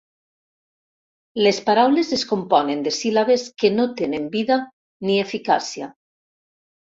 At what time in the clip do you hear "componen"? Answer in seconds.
2.31-2.81